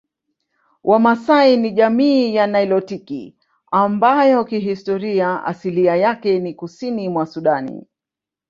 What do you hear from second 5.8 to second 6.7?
yake ni